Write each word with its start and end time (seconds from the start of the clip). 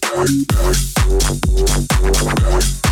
Thank 0.00 0.50
you. 2.86 2.91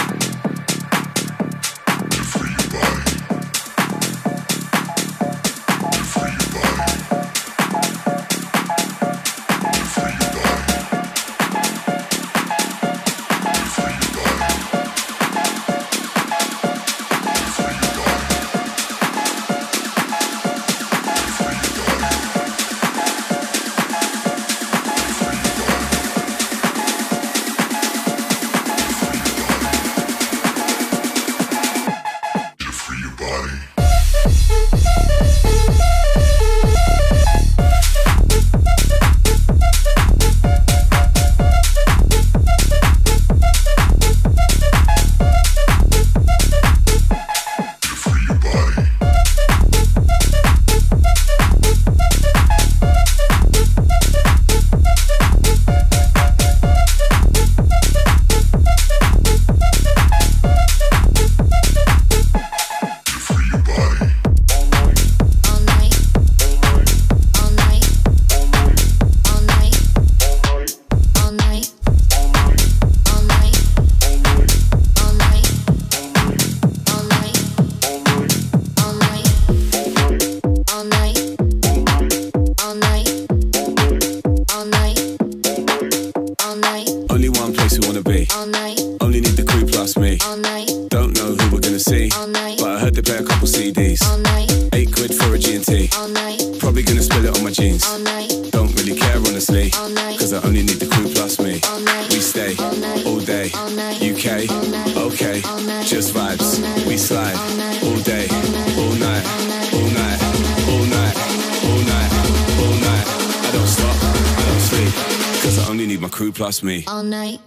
night. 117.11 117.40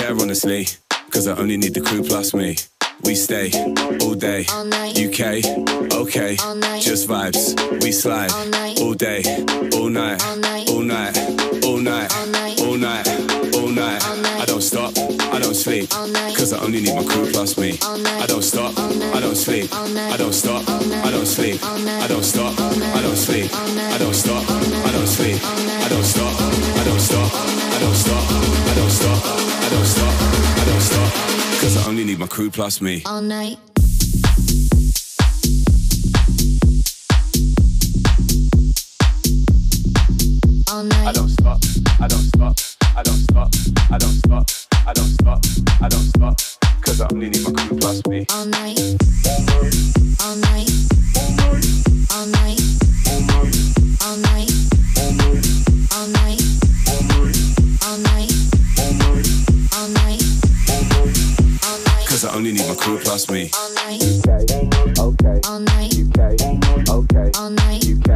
Care 0.00 0.16
honestly, 0.18 0.66
cause 1.10 1.26
I 1.26 1.36
only 1.36 1.56
need 1.56 1.74
the 1.74 1.80
crew 1.80 2.02
plus 2.02 2.32
me. 2.32 2.56
We 3.04 3.14
stay 3.14 3.50
all 4.00 4.14
day, 4.14 4.42
UK, 5.04 5.20
okay, 5.92 6.36
just 6.80 7.08
vibes. 7.08 7.42
We 7.82 7.92
slide 7.92 8.32
all 8.80 8.94
day, 8.94 9.20
all 9.76 9.90
night, 9.90 10.22
all 10.70 10.80
night, 10.80 11.16
all 11.64 11.78
night, 11.78 12.10
all 12.60 12.76
night, 12.76 13.06
all 13.56 13.68
night. 13.68 14.02
I 14.40 14.44
don't 14.46 14.62
stop, 14.62 14.92
I 15.34 15.38
don't 15.38 15.54
sleep, 15.54 15.90
cause 15.90 16.52
I 16.52 16.58
only 16.64 16.80
need 16.80 16.94
my 16.94 17.04
crew 17.04 17.30
plus 17.30 17.58
me. 17.58 17.78
I 18.22 18.26
don't 18.26 18.42
stop, 18.42 18.72
I 18.78 19.20
don't 19.20 19.36
sleep, 19.36 19.68
I 19.74 20.16
don't 20.16 20.32
stop, 20.32 20.62
I 21.06 21.10
don't 21.10 21.26
sleep, 21.26 21.60
I 21.64 22.06
don't 22.08 22.24
stop, 22.24 22.58
I 22.58 23.00
don't 23.02 23.16
sleep, 23.16 23.50
I 23.52 23.98
don't 23.98 24.14
stop, 24.14 24.44
I 24.48 24.92
don't 24.92 25.06
sleep, 25.06 25.40
I 25.84 25.88
don't 25.88 26.04
stop, 26.04 26.34
I 26.80 26.84
don't 26.84 27.00
stop, 27.00 27.28
I 27.74 27.78
don't 27.80 27.94
stop, 27.94 28.24
I 28.70 28.74
don't 28.74 28.90
stop, 28.90 29.19
don't 29.70 29.86
stop, 29.86 30.14
I 30.58 30.64
don't 30.64 30.80
stop, 30.80 31.12
cause 31.60 31.76
I 31.76 31.88
only 31.88 32.04
need 32.04 32.18
my 32.18 32.26
crew 32.26 32.50
plus 32.50 32.80
me. 32.80 33.02
All 33.06 33.20
night. 33.22 33.56
All 40.72 40.82
night. 40.82 41.06
I 41.06 41.12
don't 41.12 41.28
stop, 41.28 41.60
I 42.00 42.08
don't 42.08 42.26
stop, 42.34 42.56
I 42.96 43.02
don't 43.04 43.22
stop, 43.30 43.48
I 43.92 43.98
don't 43.98 44.18
stop, 44.18 44.50
I 44.88 44.92
don't 44.92 45.12
stop, 45.20 45.40
I 45.80 45.88
don't 45.88 46.08
stop, 46.16 46.40
cause 46.80 47.00
I 47.00 47.06
only 47.12 47.28
need 47.30 47.44
my 47.44 47.52
crew 47.62 47.78
plus 47.78 48.04
me. 48.08 48.26
All 48.32 48.46
night. 48.46 48.76
All 49.24 49.40
night. 49.46 49.74
All 50.20 50.36
night. 50.36 50.70
All 51.14 51.26
night. 51.30 51.60
All 52.10 52.26
night. 52.26 52.60
All 53.10 53.26
night. 53.26 53.50
All 54.02 54.16
night. 54.16 54.50
All 55.92 56.06
night. 56.08 56.42
All 56.88 56.98
night. 56.98 57.38
All 57.82 57.98
night. 57.98 58.29
All 59.80 59.88
night. 59.88 60.20
Cause 62.06 62.26
I 62.26 62.34
only 62.34 62.52
need 62.52 62.68
my 62.68 62.74
crew 62.74 62.98
plus 62.98 63.30
me. 63.30 63.50
All 63.54 63.72
night. 63.76 64.02
Okay, 64.98 65.40
All 65.48 65.60
night. 65.60 65.94
okay, 65.96 66.36
okay, 66.90 67.30
All 67.38 67.48
night. 67.48 67.82
UK, 67.88 68.10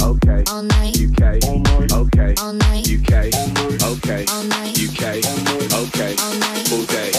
okay, 0.00 0.44
All 0.46 0.62
night. 0.62 0.94
UK, 0.94 1.42
okay, 1.42 2.34
All 2.38 2.52
night. 2.54 2.86
UK, 2.86 3.12
okay, 3.82 4.24
All 4.30 4.44
night. 4.44 4.78
UK, 4.78 5.02
okay, 5.74 6.14
All 6.22 6.34
night. 6.38 6.70
all 6.70 6.84
day, 6.86 7.10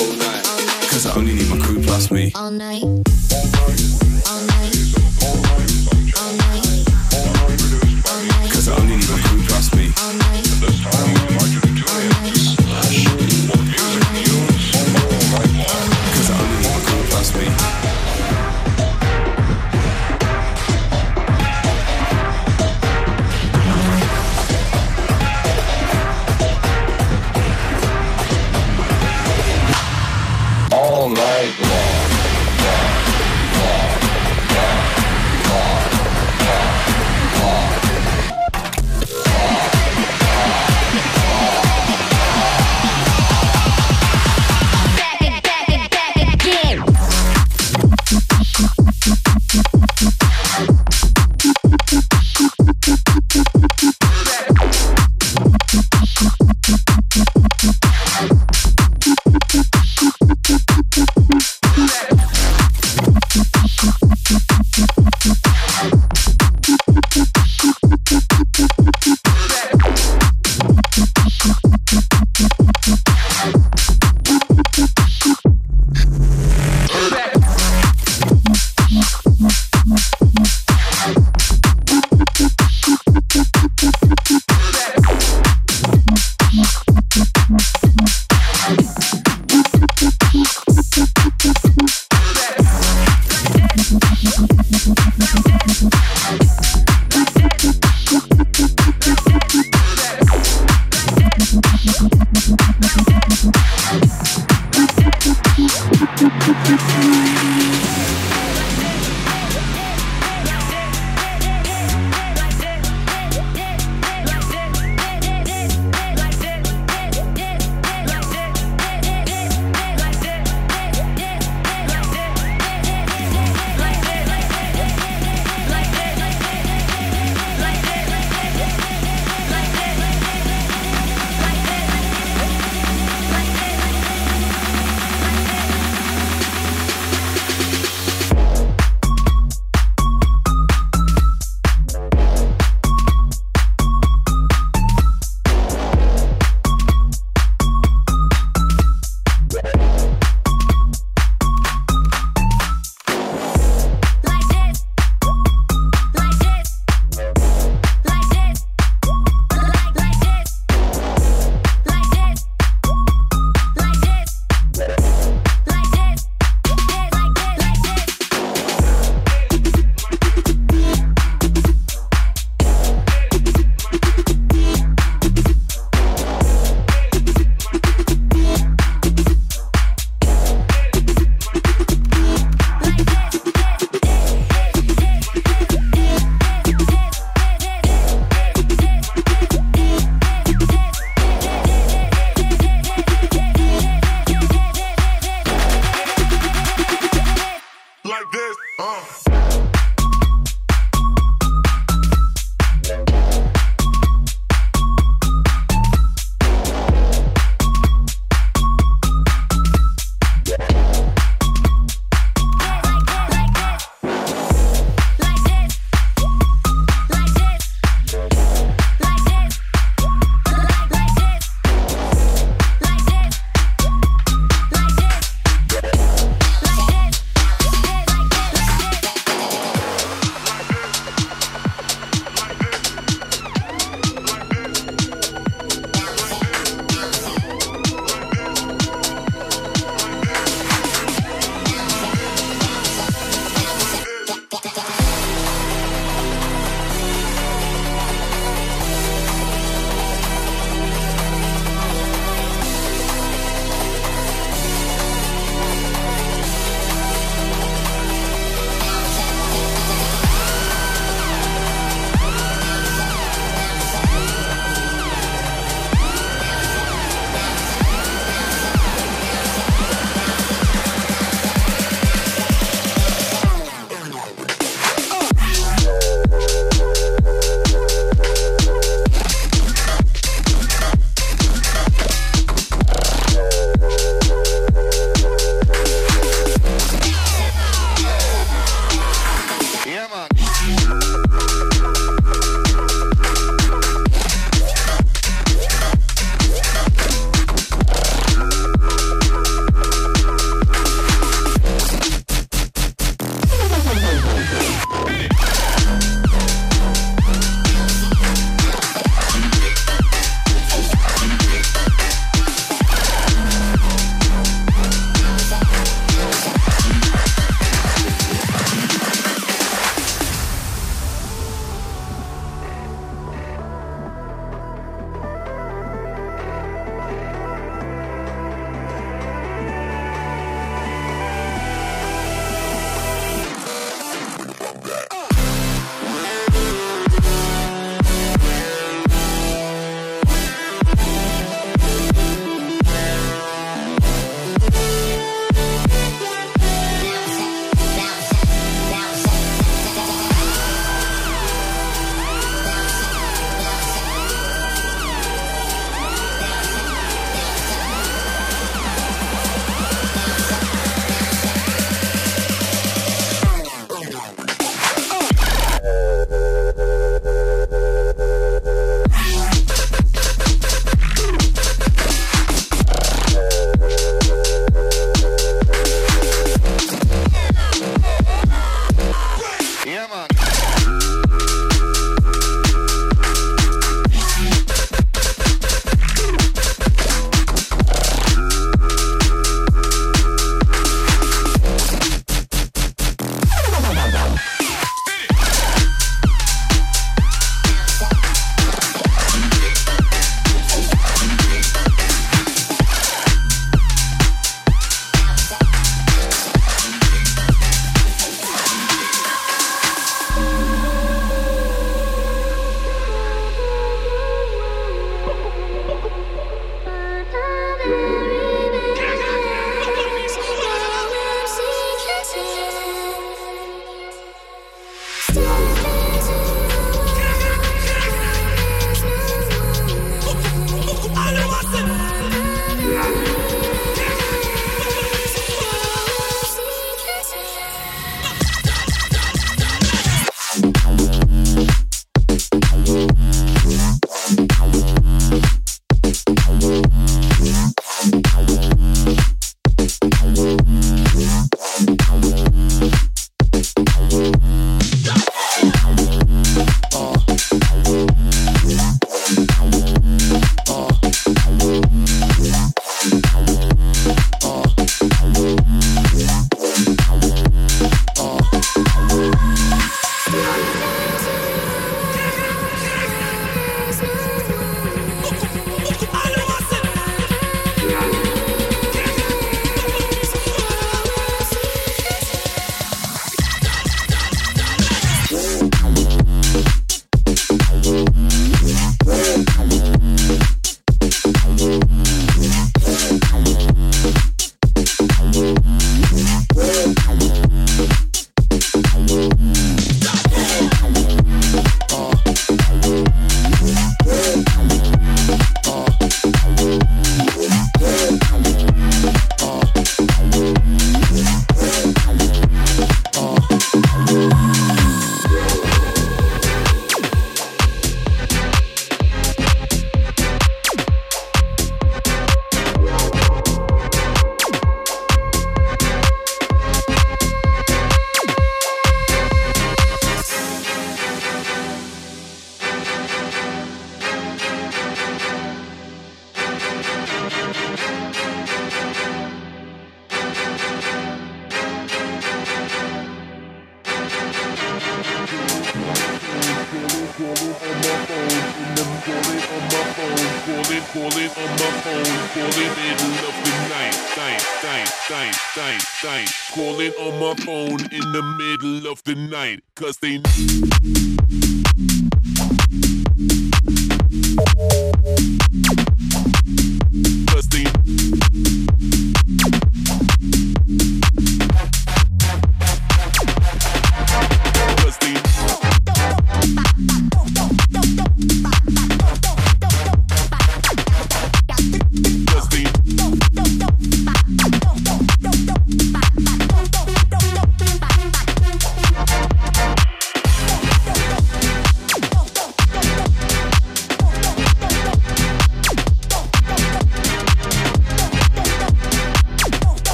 all 0.00 0.12
night. 0.16 0.42
Cause 0.90 1.06
I 1.06 1.14
only 1.14 1.34
need 1.34 1.48
my 1.48 1.58
crew 1.58 1.80
plus 1.80 2.10
me. 2.10 2.32
All 2.34 2.50
night. 2.50 2.82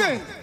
Thing. 0.00 0.39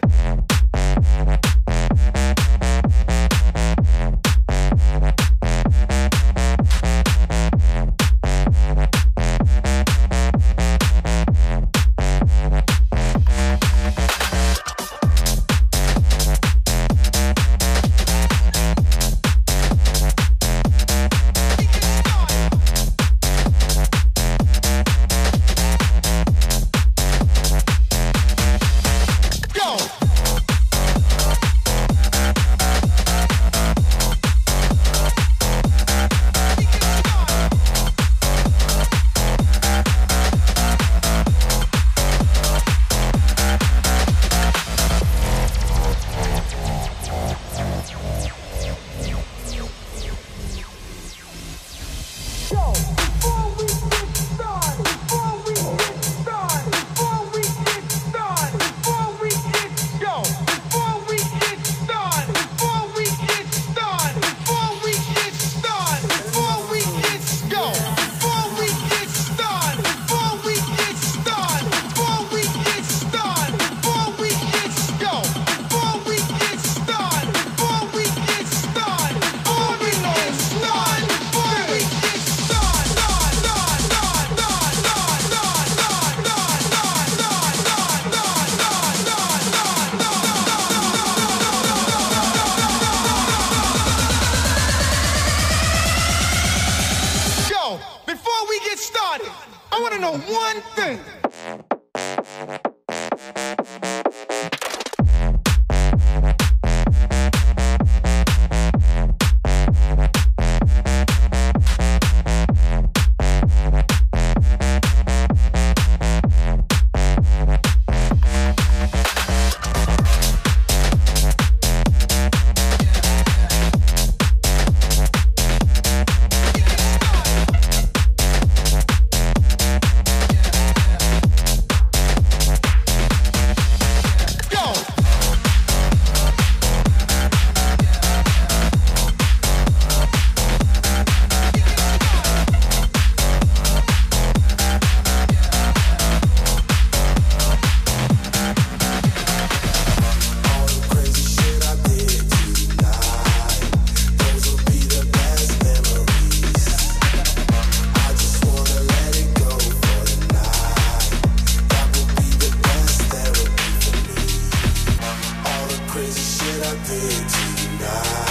Tonight. 167.88 168.27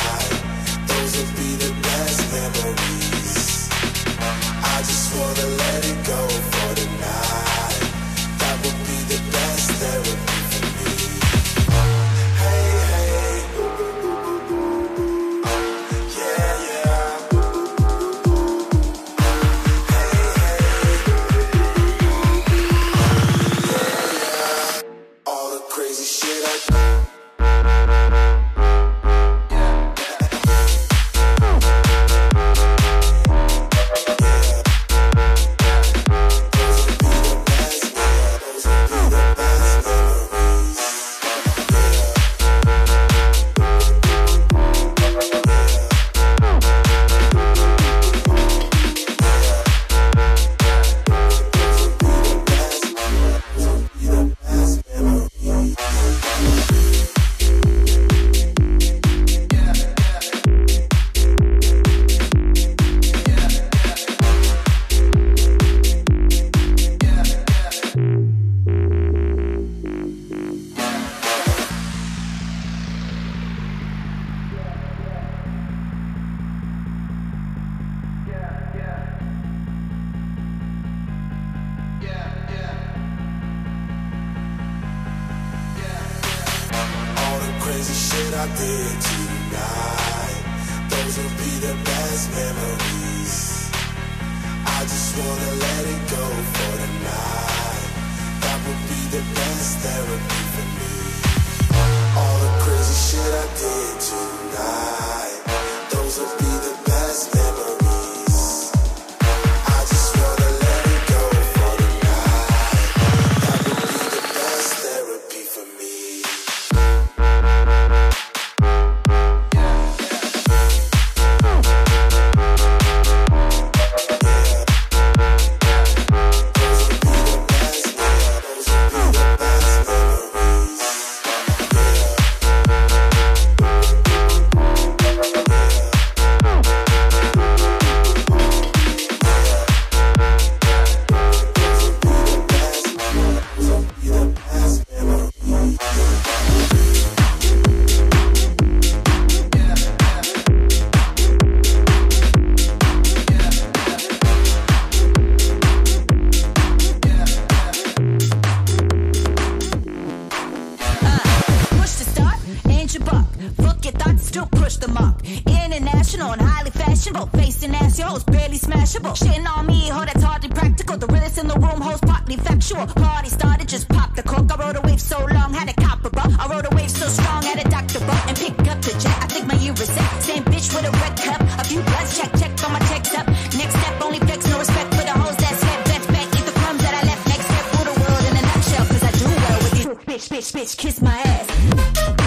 Bitch, 190.36 190.52
bitch, 190.52 190.76
kiss 190.76 191.00
my 191.00 191.18
ass. 191.24 192.25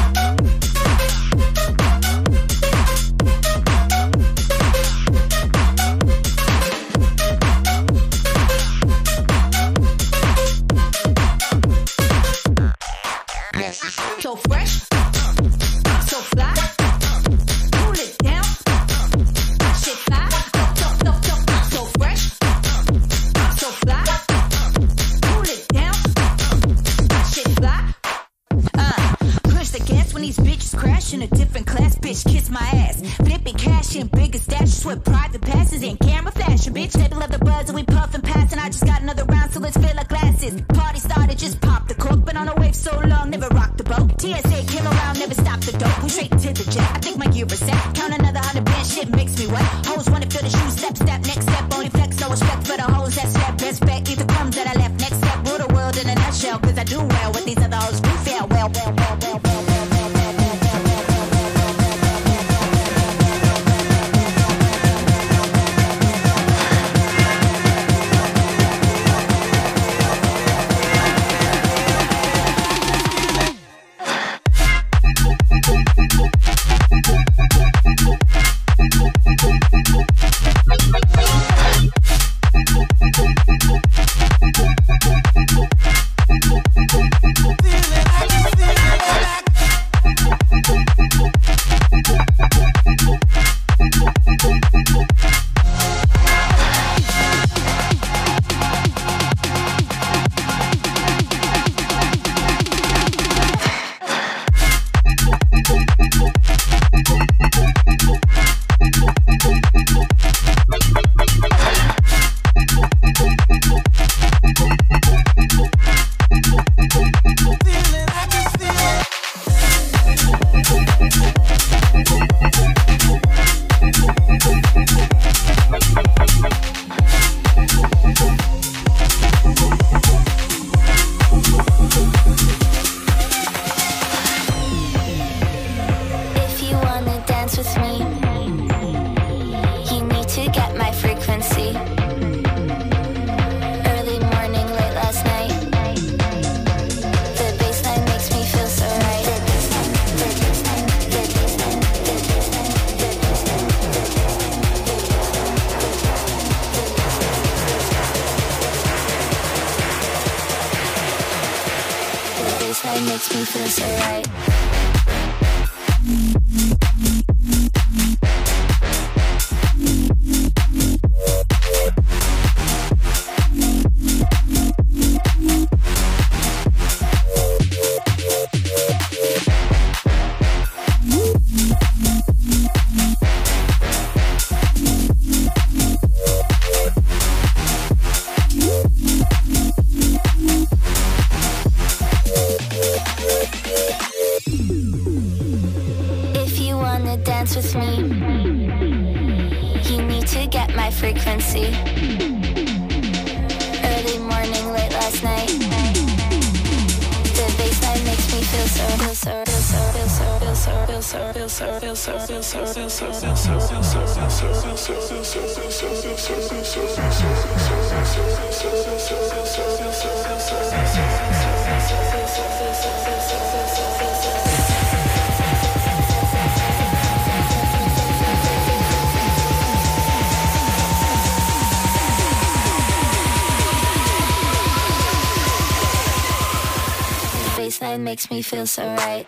Baseline 237.56 238.02
makes 238.02 238.32
me 238.32 238.42
feel 238.42 238.66
so 238.66 238.84
right. 238.96 239.28